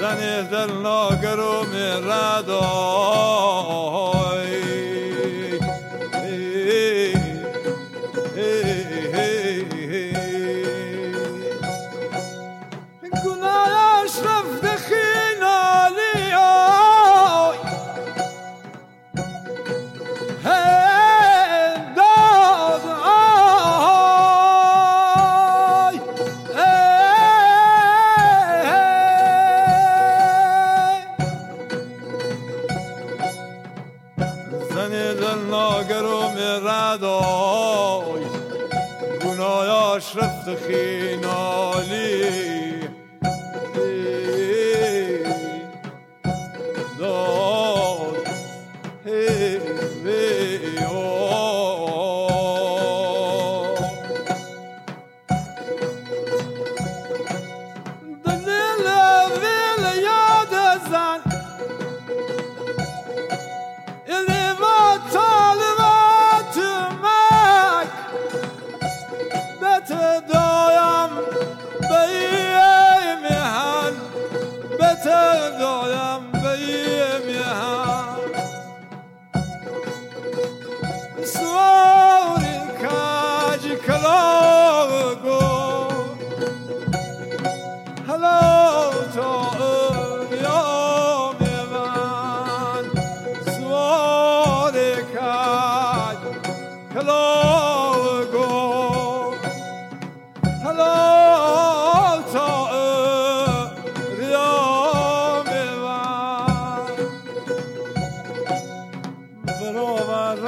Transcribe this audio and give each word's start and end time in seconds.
زنه 0.00 0.42
در 0.42 0.66
می 0.66 1.88
ردای 2.08 3.10
the 40.56 40.89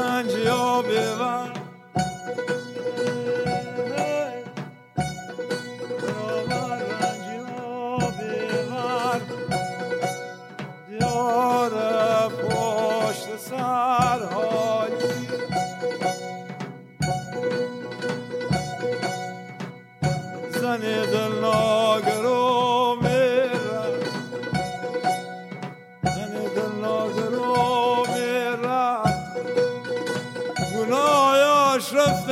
رنج 0.00 0.32
یا 0.32 0.82
ببر 0.82 1.59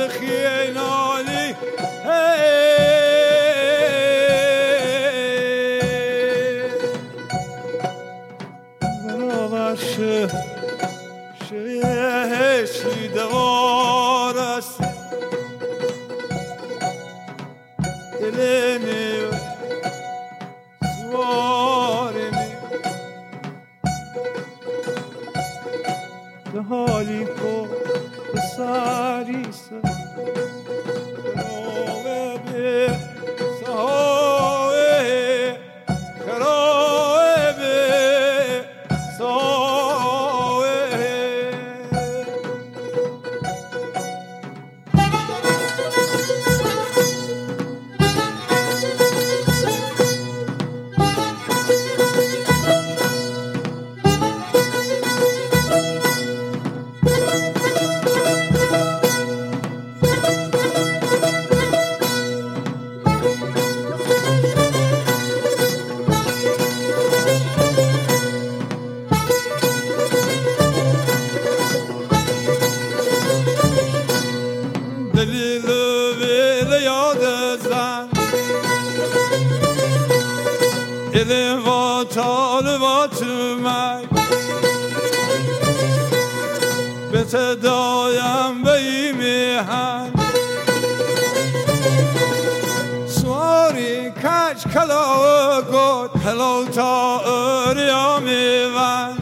خیالی 0.07 1.55
براشه 9.69 10.27
دوار 13.07 14.37
است. 14.37 14.79
حالی 26.69 27.25
کو 27.25 27.67
بس 28.35 28.59
sir. 29.51 29.98
ele 81.13 81.57
vatanıma 81.65 83.09
به 87.11 87.23
صدایم 87.23 88.63
به 88.63 88.71
این 88.71 89.15
میهن 89.17 90.13
سواری 93.07 94.09
کچ 94.09 94.67
کلا 94.73 95.61
گود 95.61 96.21
هلو 96.25 96.65
تا 96.65 97.19
اریا 97.19 98.19
میون 98.19 99.18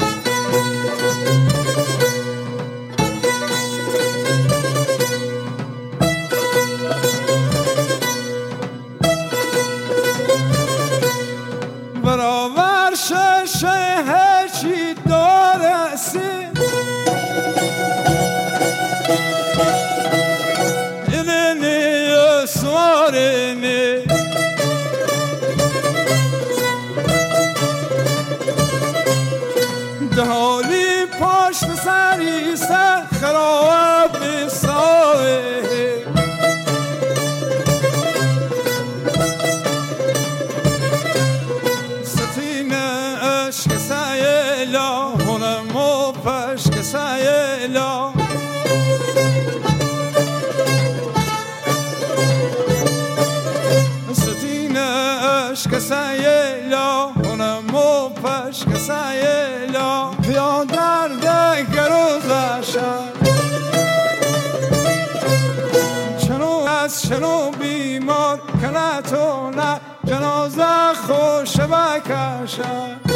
خوش 71.07 71.59
و 71.59 71.99
کشم 71.99 73.06